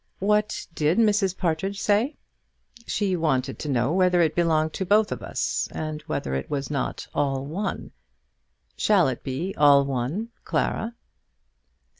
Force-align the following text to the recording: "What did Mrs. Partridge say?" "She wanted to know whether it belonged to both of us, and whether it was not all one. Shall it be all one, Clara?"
"What 0.17 0.65
did 0.73 0.97
Mrs. 0.97 1.37
Partridge 1.37 1.79
say?" 1.79 2.17
"She 2.87 3.15
wanted 3.15 3.59
to 3.59 3.69
know 3.69 3.93
whether 3.93 4.19
it 4.21 4.33
belonged 4.33 4.73
to 4.73 4.83
both 4.83 5.11
of 5.11 5.21
us, 5.21 5.69
and 5.71 6.01
whether 6.07 6.33
it 6.33 6.49
was 6.49 6.71
not 6.71 7.05
all 7.13 7.45
one. 7.45 7.91
Shall 8.75 9.07
it 9.09 9.23
be 9.23 9.53
all 9.57 9.85
one, 9.85 10.29
Clara?" 10.43 10.95